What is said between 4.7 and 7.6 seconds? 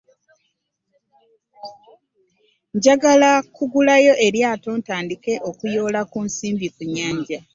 ntandike okuyoola ku nsimbi ku nnyanja.